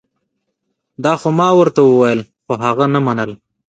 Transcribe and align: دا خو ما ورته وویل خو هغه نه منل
دا 1.03 1.13
خو 1.19 1.29
ما 1.39 1.47
ورته 1.59 1.81
وویل 1.83 2.19
خو 2.45 2.53
هغه 2.63 2.85
نه 2.93 2.99
منل 3.05 3.31